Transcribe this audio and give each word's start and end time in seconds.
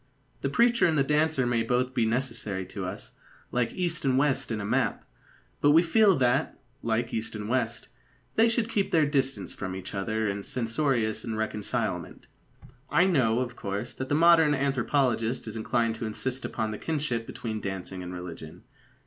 The 0.41 0.49
preacher 0.49 0.87
and 0.87 0.97
the 0.97 1.03
dancer 1.03 1.45
may 1.45 1.61
both 1.61 1.93
be 1.93 2.07
necessary 2.07 2.65
to 2.65 2.87
us, 2.87 3.11
like 3.51 3.71
east 3.73 4.03
and 4.03 4.17
west 4.17 4.51
in 4.51 4.59
a 4.59 4.65
map; 4.65 5.05
but 5.61 5.73
we 5.73 5.83
feel 5.83 6.17
that, 6.17 6.59
like 6.81 7.13
east 7.13 7.35
and 7.35 7.47
west, 7.47 7.87
they 8.33 8.49
should 8.49 8.67
keep 8.67 8.89
their 8.89 9.05
distance 9.05 9.53
from 9.53 9.75
each 9.75 9.93
other 9.93 10.27
in 10.27 10.41
censorious 10.41 11.23
irreconcilement. 11.23 12.25
I 12.89 13.05
know, 13.05 13.41
of 13.41 13.55
course, 13.55 13.93
that 13.93 14.09
the 14.09 14.15
modern 14.15 14.55
anthropologist 14.55 15.47
is 15.47 15.55
inclined 15.55 15.93
to 15.97 16.07
insist 16.07 16.45
upon 16.45 16.71
the 16.71 16.79
kinship 16.79 17.27
between 17.27 17.61
dancing 17.61 18.01
and 18.01 18.11
religion. 18.11 18.63